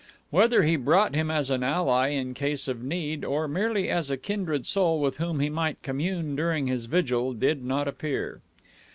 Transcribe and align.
Whether 0.31 0.63
he 0.63 0.77
brought 0.77 1.13
him 1.13 1.29
as 1.29 1.51
an 1.51 1.61
ally 1.61 2.07
in 2.09 2.33
case 2.33 2.67
of 2.67 2.81
need 2.81 3.23
or 3.23 3.47
merely 3.47 3.87
as 3.87 4.09
a 4.09 4.17
kindred 4.17 4.65
soul 4.65 4.99
with 4.99 5.17
whom 5.17 5.39
he 5.39 5.47
might 5.47 5.83
commune 5.83 6.35
during 6.35 6.65
his 6.65 6.85
vigil, 6.85 7.33
did 7.33 7.63
not 7.63 7.87
appear. 7.87 8.41